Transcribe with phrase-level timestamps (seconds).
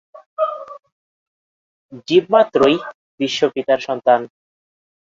[2.07, 2.75] জীবমাত্রই
[3.19, 4.21] বিশ্বপিতার সন্তান।